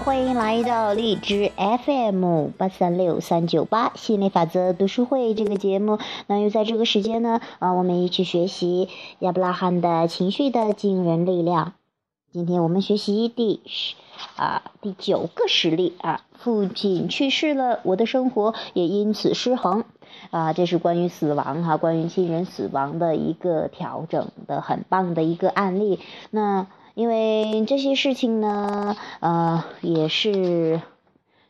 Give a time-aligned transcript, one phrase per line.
[0.00, 5.98] 欢迎来到荔枝 FM 八三六三九八心理法则读书会这个节目。
[6.26, 8.88] 那又在这个时间呢，啊，我们一起学习
[9.20, 11.74] 亚伯拉罕的情绪的惊人力量。
[12.32, 13.94] 今天我们学习第十
[14.36, 19.84] 啊第九个实例啊，父亲去世了，我的生活也因此失衡
[20.30, 20.52] 啊。
[20.52, 26.00] 这是关于死亡哈，关于亲人死亡的一个调整的很棒的一个案例。
[26.30, 26.66] 那。
[26.94, 30.80] 因为这些事情呢，呃，也是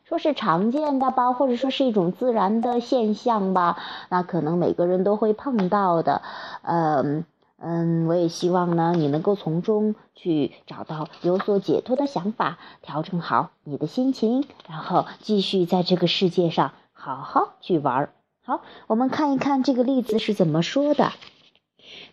[0.03, 3.77] 说是常见的吧，或者说是一种自然的现象吧，
[4.09, 6.23] 那可能每个人都会碰到的，
[6.63, 7.25] 嗯
[7.57, 18.09] 嗯，我也希望呢，你能够从中去找到有所解脱的想法，调整好你的心情，然后继续在这个世界上好好去玩儿。
[18.43, 21.11] 好，我们看一看这个例子是怎么说的。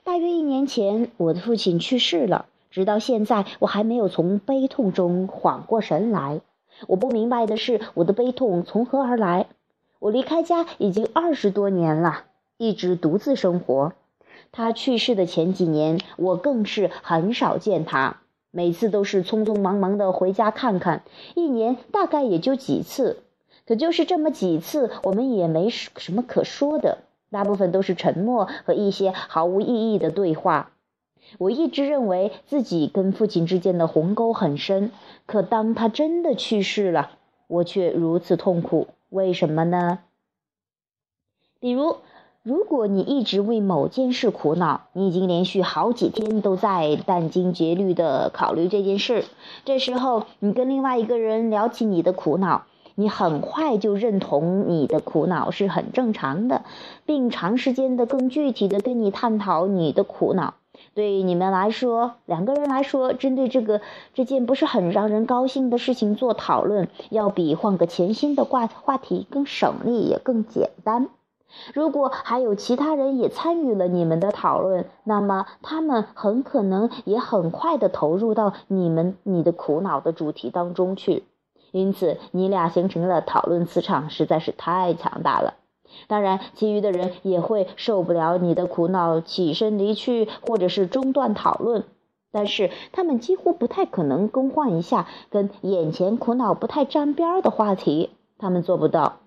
[0.05, 2.47] 大约一年前，我的父亲去世了。
[2.73, 6.41] 直到现在，我还没有从悲痛中缓过神来。
[6.89, 9.47] 我不明白的是，我的悲痛从何而来？
[9.98, 12.25] 我离开家已经二十多年了，
[12.56, 13.93] 一直独自生活。
[14.50, 18.17] 他去世的前几年，我更是很少见他，
[18.50, 23.19] 每次都是匆匆忙忙的回家看看，一年大概也就几次。
[23.65, 26.98] 可就是这么几次，我们也没什么可说的，
[27.31, 30.72] 大部分都是沉默和一些毫无意义的对话。
[31.39, 34.91] 我一直认为自己跟父亲之间的鸿沟很深，
[35.27, 37.11] 可当他真的去世了，
[37.47, 38.89] 我却如此痛苦。
[39.09, 40.00] 为什么呢？
[41.61, 41.97] 比如，
[42.43, 49.25] 如果你一直为某件事苦恼，你已经连续好几天都在殚精竭虑地考虑这件事，
[49.65, 52.65] 这时候你跟另外一个人聊起你的苦恼，
[52.97, 56.65] 你很快就认同你的苦恼是很正常的，
[57.06, 60.55] 并长时间的、更具体的跟你探讨你的苦恼。
[60.94, 63.81] 对你们来说，两个人来说，针对这个
[64.15, 71.09] 这件不是很让人高兴的事情做讨论，要比换个全新的话话题更省力也更简单。
[71.75, 81.25] 如果还有其他人也参与了你们的讨论，那么他们很可能也很快的投入到你们你的苦恼的主题当中去，
[81.70, 85.54] 因此你俩形成了讨论磁场实在是太强大了。
[86.06, 91.84] 当然，其余的人也会受不了你的苦恼，起身离去，或者是中断讨论。
[92.30, 99.19] 但是，他们几乎不太可能更换一下跟眼前苦恼不太沾边的话题，他们做不到。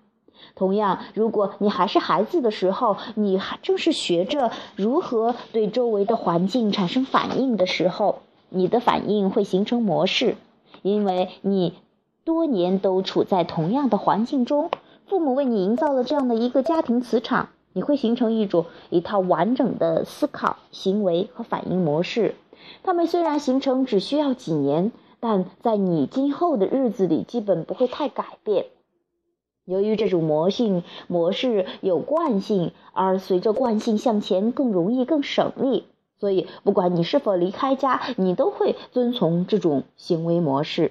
[0.54, 8.18] 同样，如果你还是孩子的时候，你还正是学着如何对周围的环境产生反应的时候，
[8.48, 10.36] 你的反应会形成模式，
[10.82, 11.74] 因为你
[12.24, 14.70] 多年都处在同样的环境中。
[15.08, 22.34] 父母为你营造了这样的一个家庭磁场，你会形成一种一套完整的思考、行为和反应模式。
[22.82, 24.90] 他们虽然形成只需要几年，
[25.20, 28.66] 但在你今后的日子里基本不会太改变。
[29.64, 35.84] 由于这种魔性模式有惯性，而随着惯性向前更容易、更省力，
[36.18, 40.90] 所以不管你是否离开家，你都会遵从这种行为模式。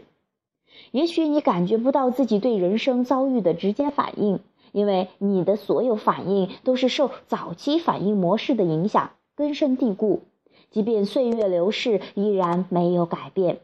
[0.96, 4.40] 也许你感觉不到自己对人生遭遇的直接反应，
[4.72, 10.22] 因为你的所有反应都是受早期反应模式的影响，根深蒂固。
[10.72, 13.60] 即便岁月流逝，依然没有改变。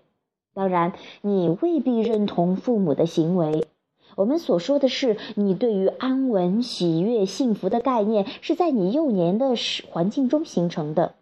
[0.54, 3.66] 当然，你未必认同父母的行为。
[4.18, 9.54] 我们所说的是，你对于安稳、喜悦、幸福的概念是在你幼年的
[9.90, 11.16] 环境中形成的。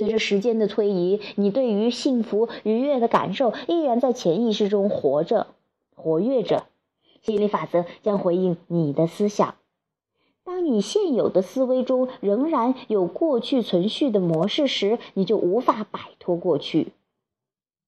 [0.00, 5.48] 随着时间的推移，你对于幸福愉悦的感受依然在潜意识中活着、
[5.94, 6.64] 活跃着。
[7.20, 9.56] 心理法则将回应你的思想。
[10.42, 16.92] 当你现有的思维中仍然有过去存续的模式时，你就无法摆脱过去。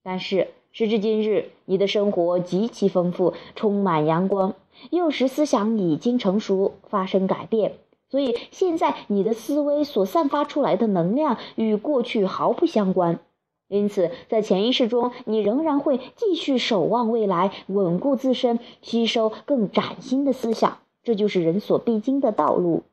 [0.03, 4.53] 但是时至今日，你的生活极其丰富，充满阳光，
[4.91, 7.73] 幼时思想已经成熟，发生改变。
[8.13, 13.19] 所以现在你的思维所散发出来的能量与过去毫不相关，
[13.67, 20.77] 因此在潜意识中，你仍然会继续守望未来，稳固自身，吸收更崭新的思想。
[21.01, 22.83] 这就是人所必经的道路。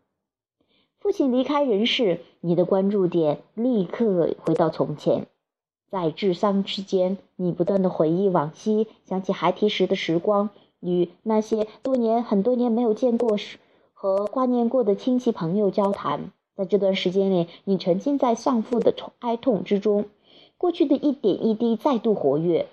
[1.00, 5.26] 父亲离开人世，你的关注点立刻回到从前，
[5.90, 10.48] 在治丧之间，你不断的回忆往昔，想起孩提时的时光，
[10.80, 13.36] 与那些多年、很多年没有见过。
[14.02, 20.06] 和挂念过的亲戚朋友交谈，在这段时间里，你沉浸在丧父的痛哀痛之中，
[20.56, 22.66] 过去的一点一滴再度活跃，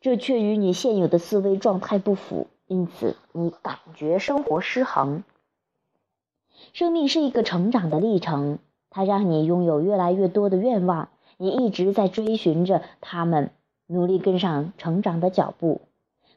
[0.00, 5.22] 这却与你现有的思维状态不符，因此你感觉生活失衡。
[6.72, 8.58] 生命是一个成长的历程，
[8.90, 13.52] 它让你拥有越来越多的愿望，你一直在追寻着他们，
[13.86, 15.82] 努力跟上成长的脚步。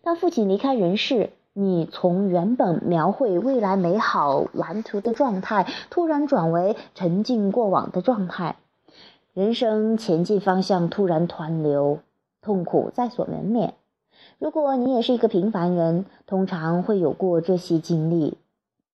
[0.03, 8.55] 当父亲离开人世，你从原本描绘未来美好蓝图的状态，突然转为沉浸过往的状态，
[9.35, 11.99] 人生前进方向突然湍流，
[12.41, 13.75] 痛苦在所难免。
[14.39, 18.35] 如果你也是一个平凡人，通常会有过这些经历：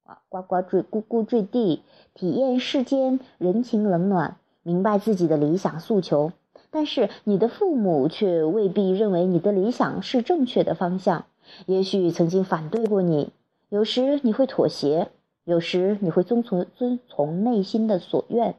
[0.03, 1.81] 啊，呱呱坠，咕咕坠地，
[2.13, 6.33] 体验世间人情冷暖，明白自己的理想诉求。
[6.71, 11.23] 但是你的父母却未必认为你的理想是正确的方向。
[11.65, 13.31] 也许曾经反对过你，
[13.69, 15.09] 有时你会妥协，
[15.43, 18.55] 有时你会遵从遵从内心的所愿。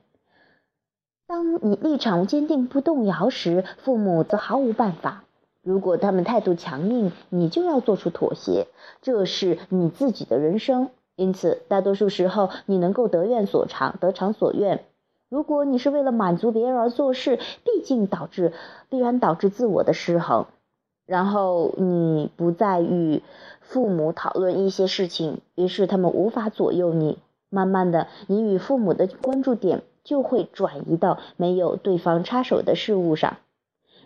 [1.26, 5.24] 当你立场坚定不动摇时，父母则毫无办法。
[5.62, 8.66] 如果他们态度强硬，你就要做出妥协。
[9.02, 14.84] 这是你自己的人生，因此大多数时候你能够得愿所偿，得偿所愿。
[15.28, 18.52] 如果你是为了满足别人而做事，毕竟导致
[18.88, 20.46] 必然导致自我的失衡。
[21.10, 23.20] 然后你不再与
[23.62, 27.18] 父母讨论一些事情，于是他们无法左右你。
[27.48, 33.38] 慢慢的，你与父母的关注点就会转移到没有对方插手的事物上。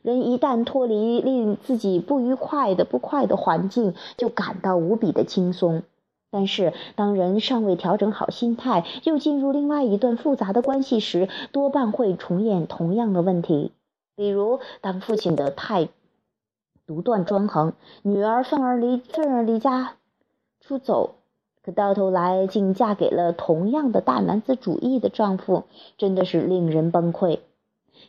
[0.00, 5.82] 人一旦脱离令自己不愉快的不快的环境，就感到无比的轻松。
[6.30, 13.72] 但是，当人尚未调整好心态，又进入另外一段复杂的关系时，多半会重演同样的问题。
[14.16, 15.90] 比如，当父亲的态。
[16.86, 17.72] 独断专横，
[18.02, 19.94] 女儿愤而离愤而离家
[20.60, 21.14] 出走，
[21.64, 25.64] 可到头来竟嫁给了同样的大男子主义的丈夫，
[25.96, 27.40] 真的是令人崩溃。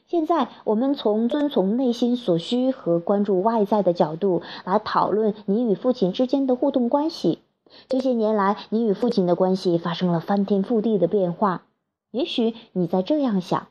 [0.07, 7.39] 现在我们从遵从内心所需和关注外在的角度来讨论你与父亲之间的互动关系。
[7.87, 11.63] 这些年来，你与父亲的关系发生了翻天覆地的变化。
[12.11, 13.67] 也许你在这样想：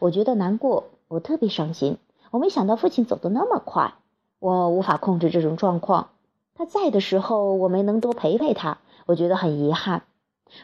[0.00, 1.98] 我觉得难过，我特别伤心，
[2.30, 3.94] 我没想到父亲走得那么快。
[4.38, 6.10] 我无法控制这种状况。
[6.54, 10.02] 他在的时候，我没能多陪陪他，我觉得很遗憾。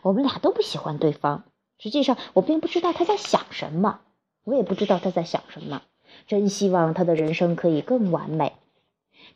[0.03, 1.45] 我们俩都不喜欢对方。
[1.79, 4.01] 实际上，我并不知道他在想什么，
[4.45, 5.83] 我也不知道他在想什么。
[6.27, 8.53] 真希望他的人生可以更完美。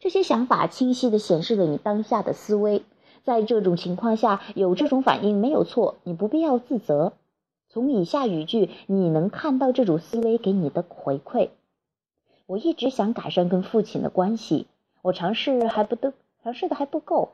[0.00, 2.82] 这些想法清晰地显示了你当下的思维。
[3.24, 7.14] 在这种情况下，有这种反应没有错，你不必要自责。
[7.68, 11.50] 从以下语句，你能看到这种思维给你的回馈。
[12.48, 14.66] 我一直想改善跟父亲的关系，
[15.02, 17.32] 我尝试还不都尝试的还不够，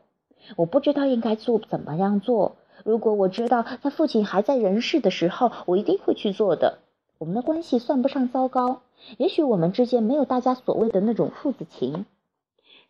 [0.56, 2.56] 我不知道应该做怎么样做。
[2.82, 6.78] 如果我知道在父亲还在人世的时候，我一定会去做的。
[7.18, 8.82] 我们的关系算不上糟糕，
[9.16, 12.06] 也许我们之间没有大家所谓的那种父子情。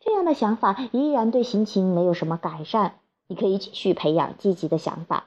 [0.01, 2.95] 这样的想法依然对心情没有什么改善。
[3.27, 5.27] 你可以继续培养积极的想法。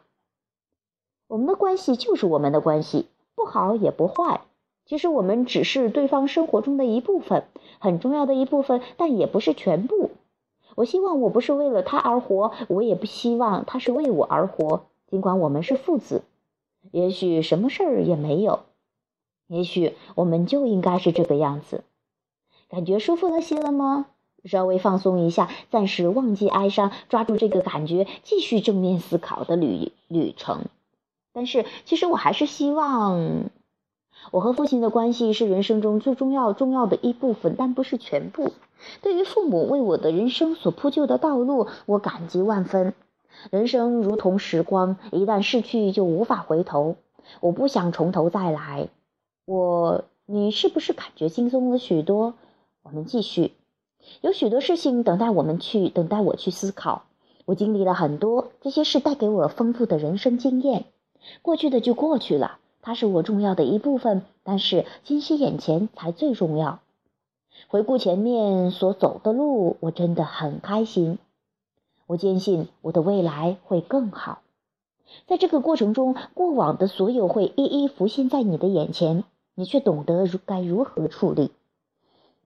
[1.27, 3.05] 我们的关系就是我们的关系，
[3.35, 4.41] 不好也不坏。
[4.87, 7.43] 其实我们只是对方生活中的一部分，
[7.77, 10.11] 很重要的一部分，但也不是全部。
[10.75, 14.85] 我希望我不是为了他而活，我也不希望他是为我而活。
[15.09, 16.23] 尽管我们是父子，
[16.91, 18.61] 也许什么事儿也没有，
[19.47, 21.83] 也许我们就应该是这个样子。
[22.69, 24.05] 感觉舒服了些了吗？
[24.45, 30.65] 稍微放松一下，暂时忘记哀伤，抓住这个感觉，继续正面思考的旅旅程。
[31.33, 33.49] 但是，其实我还是希望。
[34.31, 38.51] 我和父亲的关系是人生中最重要、重要的一部分，但不是全部。
[39.01, 42.93] 对于父母为我的人生所铺就的道路，我感激万分。
[43.51, 46.95] 人生如同时光，一旦逝去就无法回头。
[47.39, 48.89] 我不想从头再来。
[49.45, 52.33] 我，你是不是感觉轻松了许多？
[52.83, 53.53] 我们继续。
[54.21, 57.03] 有许多事情等待我们去，等待我去思考。
[57.45, 60.85] 我经历了很多，这些事带给我丰富的人生经验。
[61.41, 62.59] 过去的就过去了。
[62.87, 66.79] 它是我重要的一部分，但是珍惜眼前才最重要。
[67.67, 71.19] 回顾前面所走的路，我真的很开心。
[72.05, 74.39] 我坚信我的未来会更好。
[75.25, 81.51] 在这个过程中，过往的所有会一一浮现在你的眼前，你却懂得如该如何处理。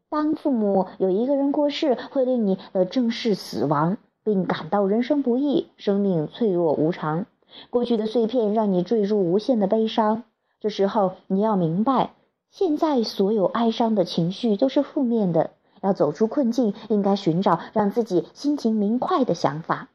[0.09, 7.27] 当父母有一个人过世，会令你的正视死亡，并感到人生不易，生命脆弱无常。
[7.69, 10.23] 过去的碎片让你坠入无限的悲伤。
[10.61, 12.13] 这时候你要明白，
[12.51, 15.49] 现在所有哀伤的情绪都是负面的。
[15.81, 19.89] 要走出困境，应该寻找让自己心情明快的想法。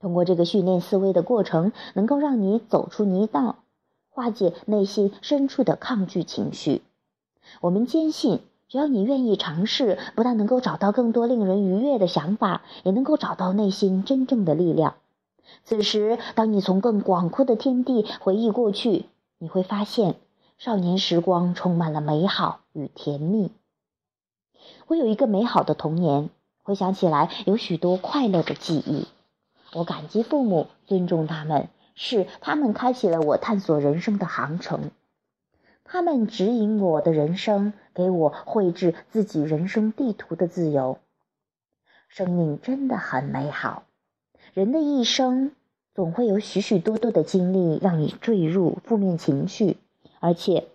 [0.00, 3.56] 通过这个训练思维的过程，能够让你走出泥道，
[4.08, 6.80] 化解内心深处的抗拒情绪。
[7.60, 14.94] 我们坚信，只要你愿意尝试，不但能够找到更多令人愉悦的想法，也能够找到内心真正的力量。
[15.64, 19.04] 此时，当你从更广阔的天地回忆过去。
[19.42, 20.14] 你会发现，
[20.56, 23.50] 少年时光充满了美好与甜蜜。
[24.86, 26.30] 我有一个美好的童年，
[26.62, 29.08] 回想起来有许多快乐的记忆。
[29.72, 34.92] 我感激父母，尊重他们，是他们开启了我探索人生的航程。
[35.82, 41.00] 他们指引我的人生，给我绘制自己人生地图的自由。
[42.06, 43.82] 生命真的很美好，
[44.54, 45.50] 人的一生
[45.94, 49.76] 总会有许许多多的经历让你坠入负面情绪，
[50.20, 50.68] 而且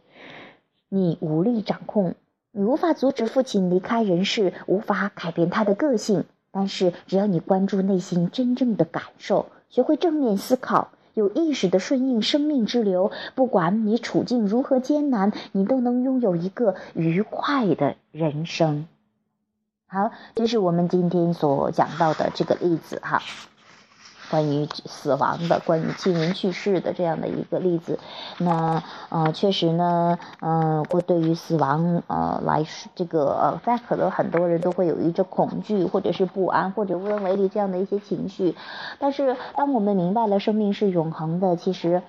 [0.89, 2.13] 你无力掌控，
[2.51, 6.25] 你无法阻止父亲离开人世，无法改变他的个性。
[6.51, 18.87] 但是，只要你关注内心真正的感受，学会正面思考，有意识的顺应生命之流，不管你处境如何艰难，你都能拥有一个愉快的人生。
[19.87, 23.21] 好，这是我们今天所讲到的这个例子哈。
[24.29, 27.99] 关于死亡的，关于亲人去世的这样的一个例子，
[28.39, 32.65] 那呃，确实呢，嗯，我对于死亡呃来，
[32.95, 38.55] 这个呃，在可能很多人都会有一种恐惧，或者是不安，或者无能为力这样的一些情绪。
[38.99, 42.01] 但是，当我们明白了生命是永恒的，其实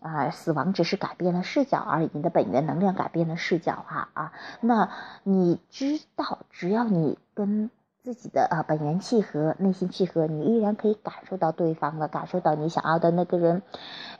[0.00, 4.32] 啊，死亡只是改变了视角而已，你的本源能量改变了视角哈啊。
[4.60, 4.90] 那
[5.24, 7.70] 你知道，只要你跟
[8.06, 13.62] 自己的啊本源契合，内心契合，你依然可以感受到对方的，感受到你想要的那个人，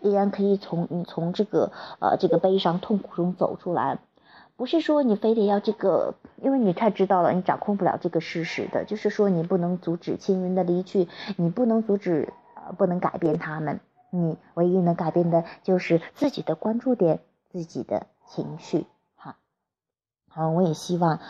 [0.00, 4.00] 依然可以从你从这个呃这个悲伤痛苦中走出来。
[4.56, 8.84] 不是说你非得要这个，因为你太知道了，你掌控不了这个事实的。
[8.84, 12.32] 就是说你不能阻止亲人的离去，你不能阻止，
[12.76, 13.78] 不能改变他们，
[14.10, 17.20] 你唯一能改变的就是自己的关注点，
[17.52, 18.84] 自己的情绪。
[19.14, 19.36] 哈，
[20.28, 21.20] 好，我也希望。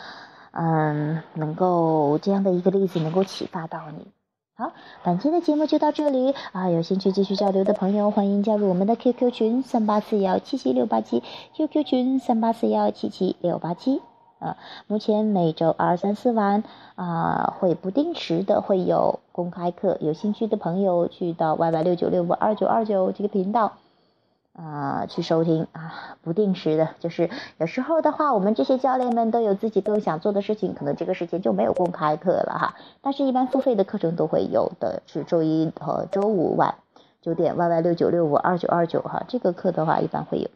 [0.59, 4.07] 嗯，能够这样的一个例子能够启发到你。
[4.55, 4.71] 好，
[5.03, 6.71] 本期的节目就到这里啊！
[6.71, 11.21] 有兴趣继续交流的朋友，欢迎加入我们的 QQ 群三八四幺七七六八七
[11.53, 14.01] ，QQ 群三八四幺七七六八七。
[14.39, 16.63] 啊，目前每周二三四晚
[16.95, 23.73] 啊会不定时的会有公开课，有兴趣的朋友去到 YY 六九六五二九二九这个频道。
[24.57, 32.75] 啊，去收听啊，不定时的，就是有时候的话，我们这些教练们都有自己更想做的事情，可能这个时间就没有公开课了哈。
[33.01, 36.73] 但是，一般付费的课程都会有的，是周一和周五晚
[37.21, 39.23] 九点，Y Y 六九六五二九二九哈。
[39.27, 40.49] 这个课的话，一般会有。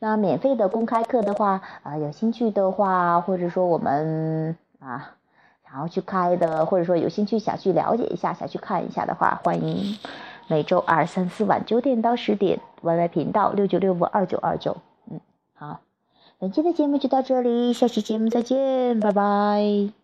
[0.00, 5.12] 那免费的公开课的话，啊，有兴趣的话，或者说我们啊
[5.64, 9.96] 想要去开的，或者说有兴趣想去了解一下，想去看一下的话，欢迎。
[10.46, 14.76] 每周二、三、四晚九点到十点，Y Y 频道六九六五二九二九。
[15.10, 15.20] 嗯，
[15.54, 15.80] 好，
[16.38, 20.03] 本期的节目就到这里，下期节目再见，拜拜。